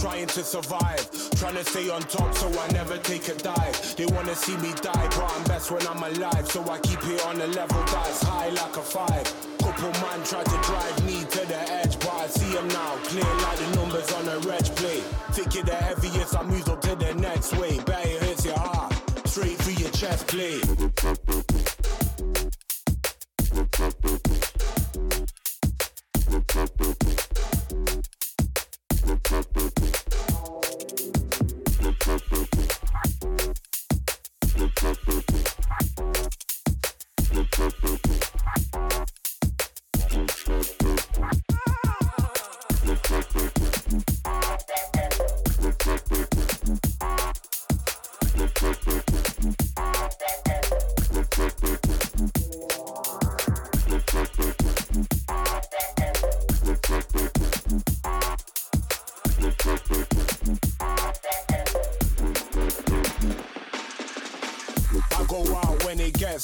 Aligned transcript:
trying 0.00 0.26
to 0.26 0.42
survive. 0.42 1.10
Trying 1.36 1.56
to 1.56 1.64
stay 1.64 1.90
on 1.90 2.00
top 2.02 2.34
so 2.34 2.48
I 2.58 2.68
never 2.72 2.96
take 2.98 3.28
a 3.28 3.34
dive. 3.34 3.96
They 3.96 4.06
wanna 4.06 4.34
see 4.34 4.56
me 4.56 4.72
die, 4.80 5.08
but 5.10 5.32
I'm 5.36 5.44
best 5.44 5.70
when 5.70 5.86
I'm 5.86 6.02
alive. 6.02 6.50
So 6.50 6.62
I 6.70 6.78
keep 6.78 7.02
it 7.04 7.24
on 7.26 7.40
a 7.40 7.46
level 7.48 7.82
that's 7.84 8.22
high 8.22 8.48
like 8.48 8.76
a 8.76 8.82
five. 8.82 9.26
Couple 9.58 9.92
man 10.00 10.24
tried 10.24 10.46
to 10.46 10.58
drive 10.62 11.04
me 11.04 11.20
to 11.24 11.46
the 11.46 11.60
edge, 11.80 11.98
but 11.98 12.14
I 12.14 12.26
see 12.28 12.52
them 12.54 12.68
now. 12.68 12.96
Clear 13.04 13.34
like 13.44 13.58
the 13.58 13.76
numbers 13.76 14.10
on 14.12 14.28
a 14.28 14.38
reg 14.40 14.64
plate. 14.76 15.04
Think 15.32 15.54
it 15.56 15.66
the 15.66 15.74
heaviest, 15.74 16.36
I 16.36 16.42
move 16.44 16.68
on 16.68 16.80
to 16.80 16.96
the 16.96 17.14
next 17.14 17.54
way. 17.56 17.78
Bet 17.80 18.06
it 18.06 18.22
hits 18.22 18.44
your 18.46 18.58
heart, 18.58 18.92
straight 19.26 19.58
through 19.58 19.74
your 19.74 19.90
chest 19.90 20.26
plate. 20.26 20.64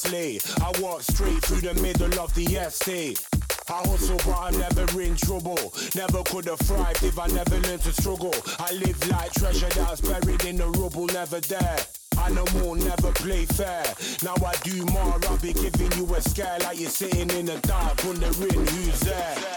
I 0.08 0.72
walk 0.80 1.02
straight 1.02 1.42
through 1.44 1.62
the 1.62 1.74
middle 1.82 2.20
of 2.20 2.32
the 2.34 2.44
estate. 2.44 3.20
I 3.68 3.78
hustle, 3.88 4.16
but 4.18 4.38
I'm 4.38 4.56
never 4.56 5.00
in 5.00 5.16
trouble. 5.16 5.58
Never 5.96 6.22
could 6.22 6.46
have 6.46 6.60
thrived 6.60 7.02
if 7.02 7.18
I 7.18 7.26
never 7.26 7.58
learned 7.58 7.82
to 7.82 7.92
struggle. 7.92 8.34
I 8.60 8.72
live 8.74 9.08
like 9.08 9.32
treasure 9.32 9.68
that's 9.68 10.00
buried 10.00 10.44
in 10.44 10.58
the 10.58 10.68
rubble, 10.68 11.06
never 11.06 11.40
there. 11.40 11.78
Animal 12.22 12.76
never 12.76 13.10
play 13.12 13.46
fair. 13.46 13.84
Now 14.22 14.36
I 14.46 14.54
do 14.62 14.84
more, 14.86 15.18
I'll 15.28 15.38
be 15.38 15.52
giving 15.52 15.92
you 15.98 16.14
a 16.14 16.22
scare 16.22 16.58
like 16.60 16.78
you're 16.78 16.88
sitting 16.88 17.28
in 17.30 17.46
the 17.46 17.58
dark, 17.66 18.02
wondering 18.04 18.66
who's 18.66 19.00
there. 19.00 19.55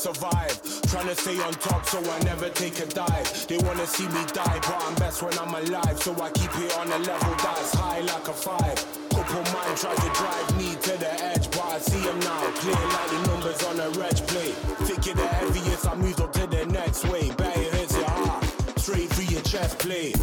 Survive. 0.00 0.56
Trying 0.88 1.08
to 1.08 1.14
stay 1.14 1.38
on 1.42 1.52
top 1.54 1.84
so 1.84 1.98
I 1.98 2.18
never 2.20 2.48
take 2.48 2.78
a 2.80 2.86
dive. 2.86 3.46
They 3.46 3.58
wanna 3.58 3.86
see 3.86 4.08
me 4.08 4.24
die, 4.32 4.58
but 4.62 4.78
I'm 4.80 4.94
best 4.94 5.22
when 5.22 5.38
I'm 5.38 5.54
alive. 5.54 6.00
So 6.02 6.12
I 6.20 6.30
keep 6.30 6.52
it 6.56 6.72
on 6.78 6.86
a 6.88 6.98
level 6.98 7.34
that's 7.44 7.74
high 7.74 8.00
like 8.00 8.26
a 8.26 8.32
five. 8.32 8.78
Couple 9.10 9.44
mind 9.52 9.76
try 9.76 9.94
to 9.94 10.10
drive 10.20 10.48
me 10.56 10.70
to 10.86 10.92
the 11.04 11.12
edge, 11.30 11.50
but 11.50 11.64
I 11.64 11.78
see 11.78 12.00
them 12.00 12.18
now. 12.20 12.40
Clear 12.62 12.82
like 12.96 13.10
the 13.10 13.20
numbers 13.28 13.62
on 13.64 13.80
a 13.80 13.90
reg 14.00 14.16
plate. 14.28 14.56
Thinking 14.88 15.16
the 15.16 15.26
heaviest, 15.26 15.86
I 15.86 15.94
move 15.96 16.20
on 16.20 16.32
to 16.32 16.46
the 16.46 16.64
next 16.66 17.04
way. 17.08 17.30
Bet 17.36 17.56
it 17.58 17.74
hits 17.74 17.96
your 17.96 18.08
heart, 18.08 18.44
straight 18.78 19.10
through 19.10 19.26
your 19.26 19.42
chest 19.42 19.78
plate. 19.78 20.16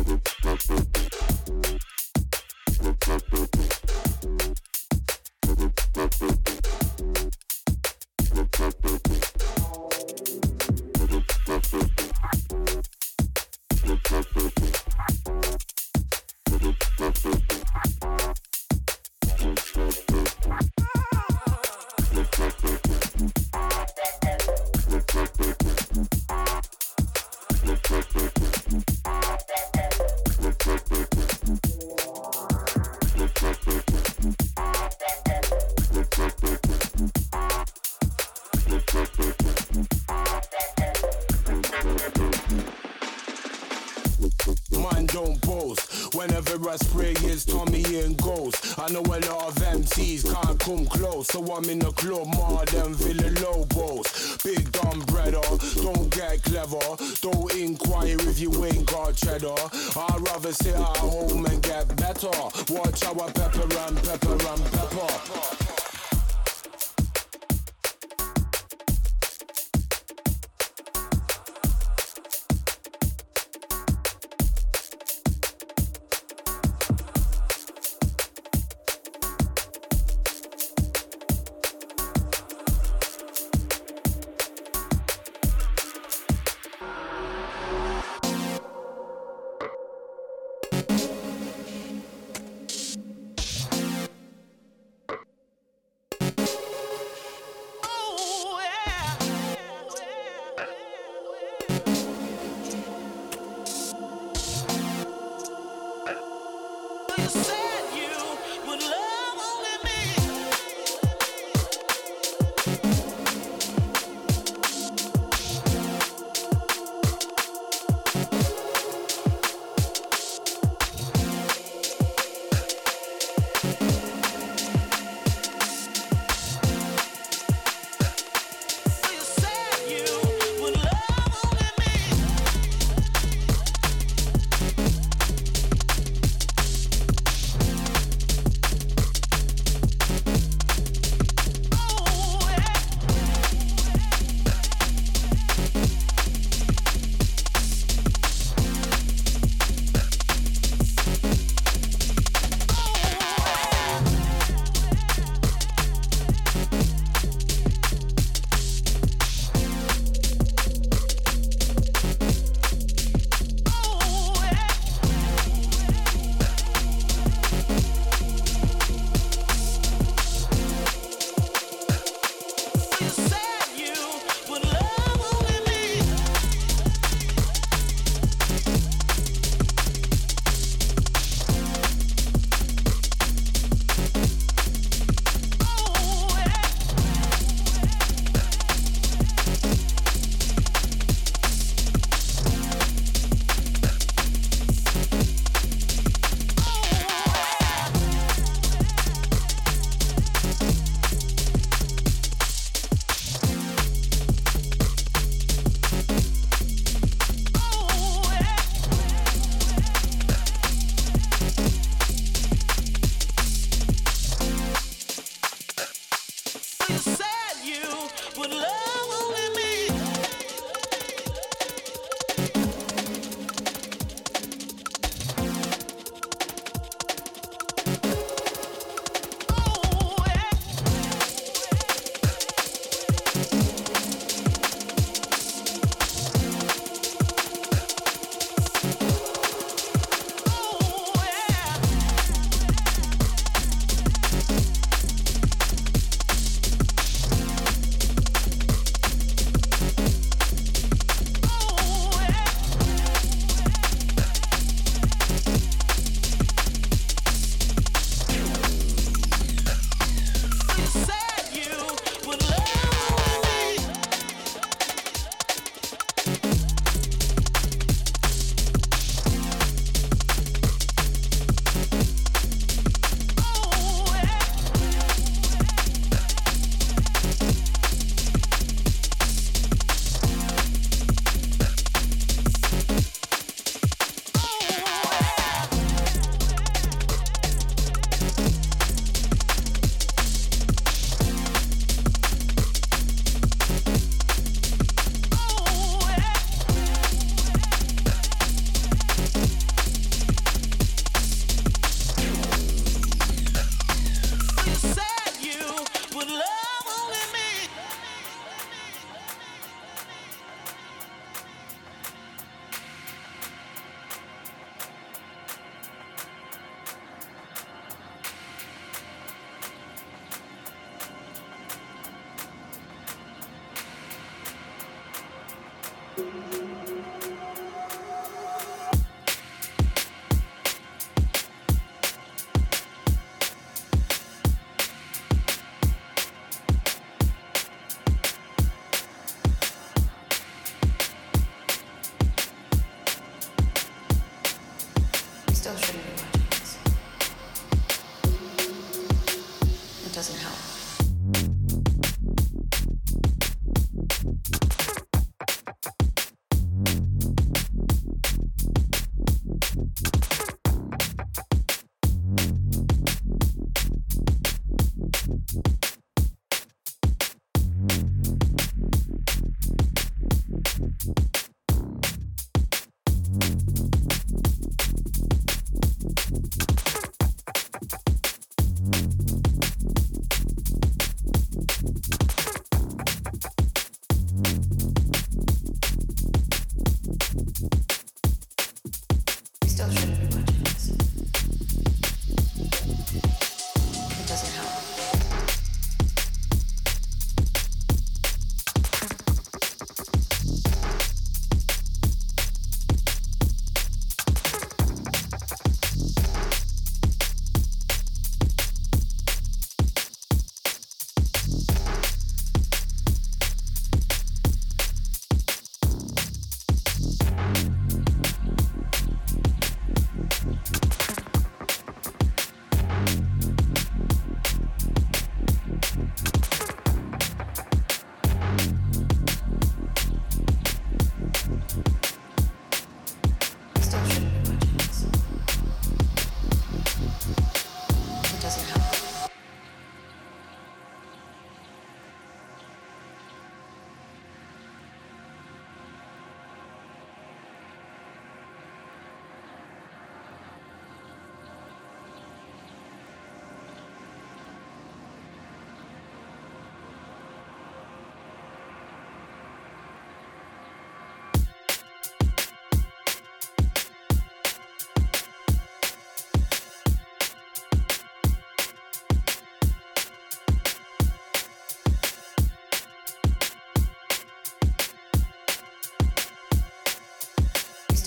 So 51.23 51.43
I'm 51.53 51.69
in 51.69 51.79
the 51.79 51.91
club 51.91 52.27
more 52.27 52.65
than 52.65 52.93
Villa 52.93 53.29
Lobos. 53.41 54.37
Big 54.43 54.71
dumb 54.71 55.01
brother, 55.01 55.41
don't 55.75 56.09
get 56.09 56.41
clever. 56.41 56.79
Don't 57.21 57.53
inquire 57.53 58.17
if 58.21 58.39
you 58.39 58.65
ain't 58.65 58.85
got 58.85 59.15
cheddar. 59.15 59.53
I'd 59.53 60.21
rather 60.21 60.53
sit 60.53 60.73
at 60.73 60.97
home 60.97 61.45
and 61.45 61.61
get 61.61 61.95
better. 61.97 62.31
Watch 62.69 63.03
our 63.05 63.31
pepper 63.31 63.61
and 63.61 63.97
pepper 64.03 64.31
and 64.31 64.65
pepper. 64.71 65.66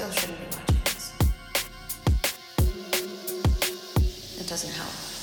still 0.01 0.13
shouldn't 0.13 0.39
be. 0.39 0.47
It 4.41 4.49
doesn't 4.49 4.73
help. 4.73 5.20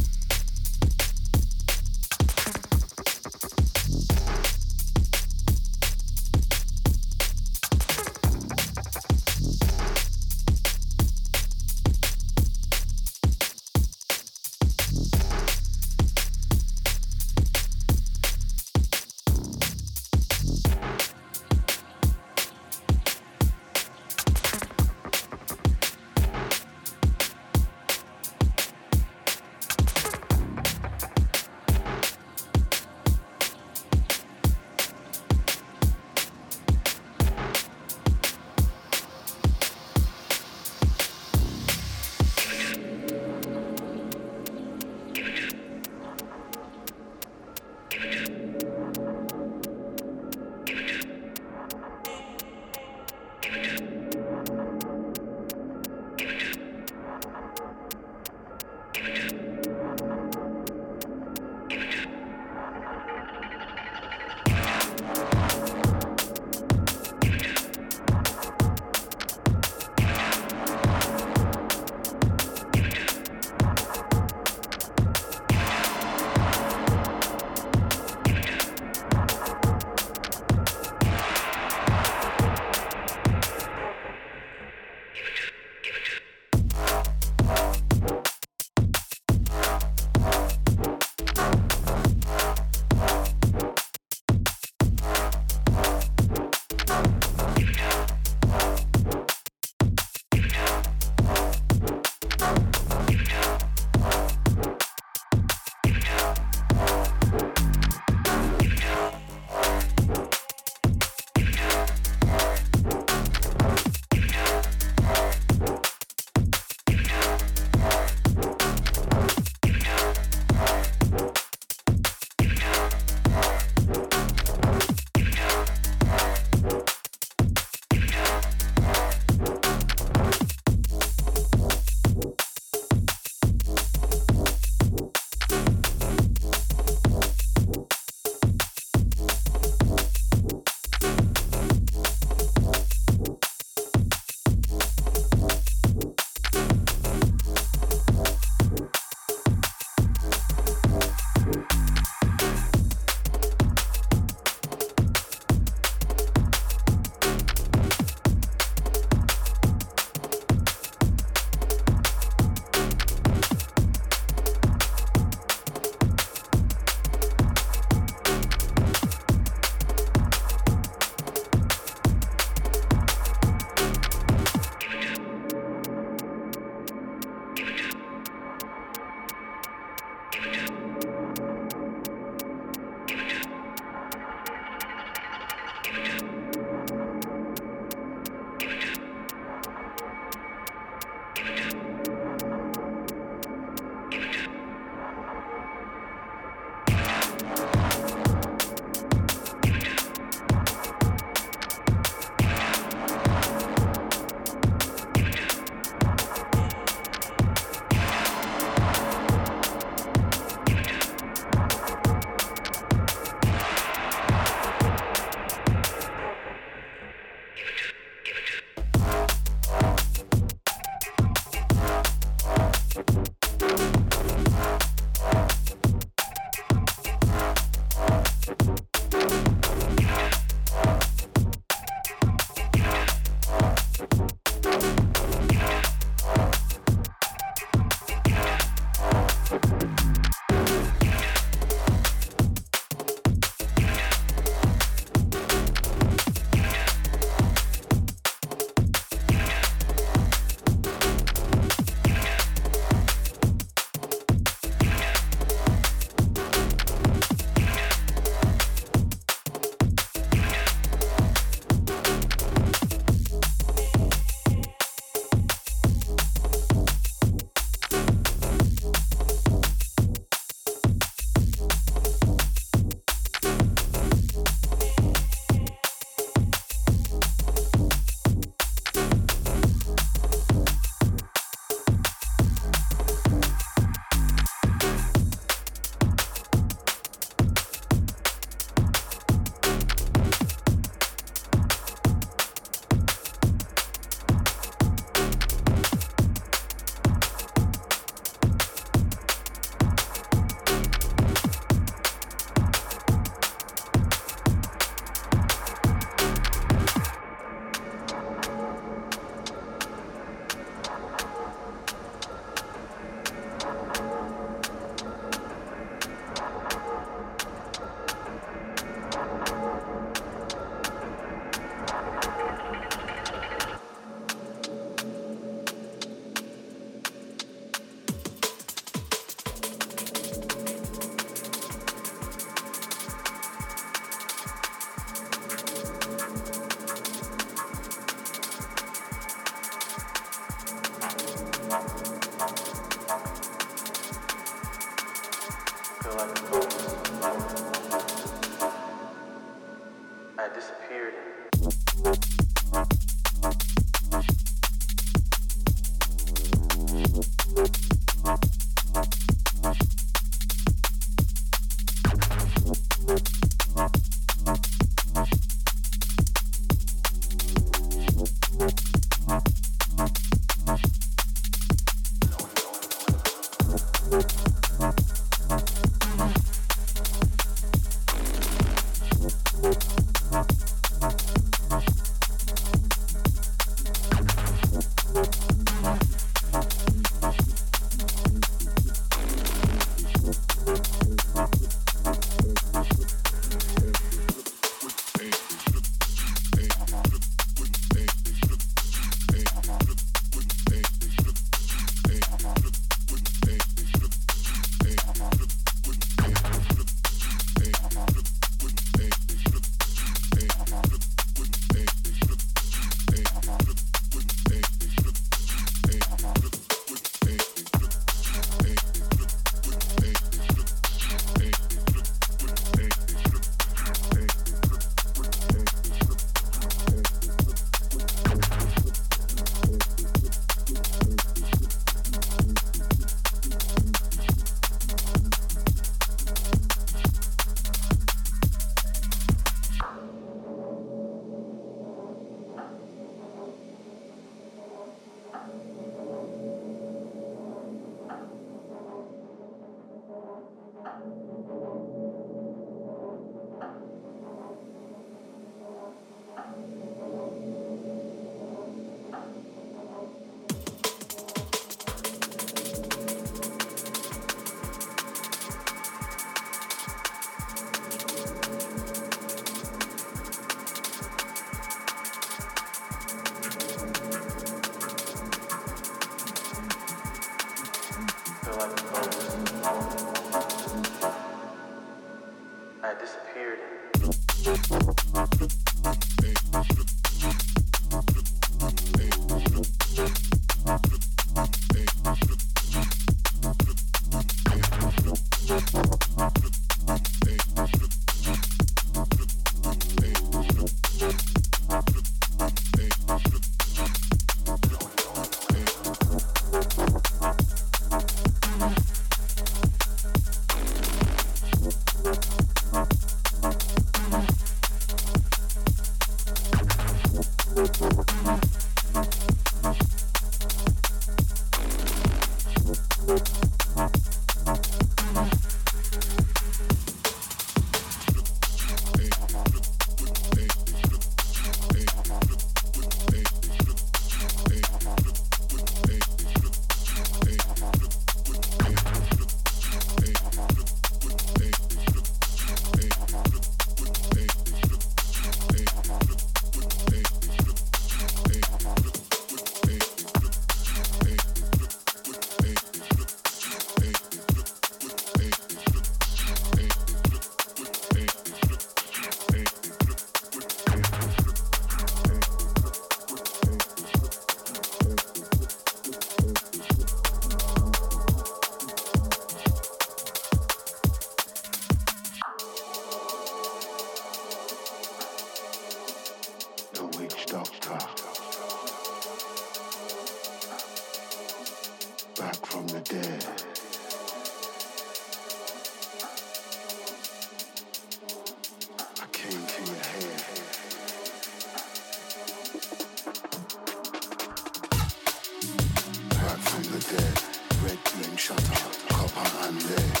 Red 596.92 597.78
green 597.84 598.16
shutter, 598.16 598.68
copper 598.88 599.46
and 599.46 599.62
lead. 599.62 600.00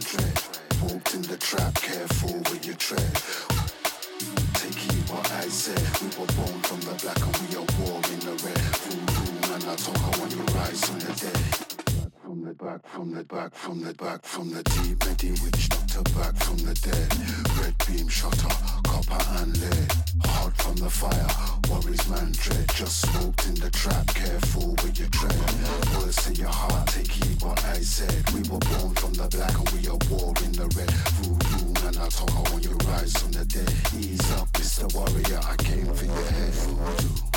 Dread. 0.00 0.38
Walked 0.82 1.14
in 1.14 1.22
the 1.22 1.36
trap, 1.38 1.74
careful 1.74 2.36
with 2.50 2.66
your 2.66 2.74
tread. 2.74 3.51
the 12.58 12.64
back, 12.64 12.86
from 12.86 13.14
the 13.14 13.24
back, 13.24 13.54
from 13.54 13.82
the 13.82 13.94
back, 13.94 14.24
from 14.24 14.50
the 14.50 14.62
deep. 14.62 14.98
Medi 15.06 15.30
witch 15.42 15.68
doctor 15.68 16.02
back 16.18 16.34
from 16.36 16.56
the 16.58 16.74
dead. 16.74 17.08
Red 17.60 17.74
beam 17.86 18.08
shutter, 18.08 18.48
copper 18.84 19.22
and 19.40 19.56
lead. 19.60 19.92
Hot 20.24 20.56
from 20.56 20.76
the 20.76 20.90
fire, 20.90 21.28
worries 21.70 22.08
man 22.08 22.32
dread. 22.32 22.68
Just 22.74 23.00
smoked 23.00 23.46
in 23.46 23.54
the 23.54 23.70
trap, 23.70 24.06
careful 24.08 24.70
with 24.82 24.98
your 24.98 25.08
tread. 25.08 25.36
Words 25.96 26.28
in 26.28 26.34
your 26.34 26.48
heart, 26.48 26.88
take 26.88 27.10
heed 27.10 27.40
what 27.42 27.62
I 27.64 27.80
said. 27.80 28.28
We 28.30 28.40
were 28.50 28.58
born 28.58 28.94
from 28.96 29.14
the 29.14 29.28
black 29.28 29.56
and 29.56 29.70
we 29.70 29.88
are 29.88 30.00
war 30.10 30.34
in 30.44 30.52
the 30.52 30.68
red. 30.76 30.92
Voodoo 31.22 31.86
and 31.86 31.96
I 31.96 32.08
talk, 32.08 32.30
I 32.32 32.52
want 32.52 32.64
you 32.64 32.76
rise 32.88 33.16
from 33.16 33.32
the 33.32 33.44
dead. 33.44 33.72
Ease 33.96 34.32
up, 34.32 34.50
Mr. 34.52 34.92
warrior, 34.94 35.40
I 35.44 35.56
came 35.56 35.86
for 35.94 36.04
your 36.04 36.30
head. 36.36 36.52
Voodoo. 36.52 37.31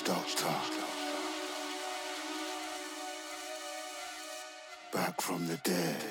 stop 0.00 0.26
time. 0.34 0.72
Back 4.94 5.20
from 5.20 5.46
the 5.46 5.58
dead. 5.58 6.02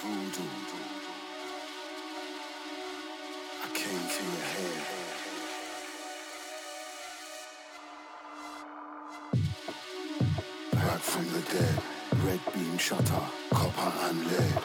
Voodoo. 0.00 0.48
I 3.64 3.68
came 3.80 4.06
for 4.14 4.24
your 4.32 4.46
hair. 4.54 4.80
Back 10.72 11.00
from 11.10 11.26
the 11.34 11.42
dead. 11.54 11.76
Red 12.24 12.40
beam 12.52 12.78
shutter, 12.78 13.24
copper 13.52 13.92
and 14.06 14.20
lead. 14.30 14.56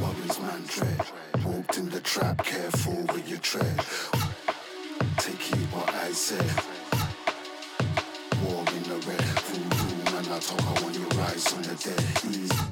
Worries 0.00 0.38
man 0.40 0.62
dread. 0.68 1.06
Walked 1.44 1.76
in 1.78 1.88
the 1.90 2.00
trap, 2.00 2.44
careful 2.44 2.98
with 3.12 3.28
your 3.28 3.40
tread 3.40 4.29
said. 6.30 6.64
War 8.44 8.62
in 8.76 8.82
the 8.84 8.98
red, 9.08 9.20
voodoo, 9.48 10.16
and 10.16 10.28
I 10.28 10.38
talk, 10.38 10.62
I 10.62 10.82
want 10.82 10.94
you 10.94 11.06
rise 11.18 11.52
on 11.54 11.62
the 11.62 11.74
dead 11.74 12.30
knees. 12.30 12.69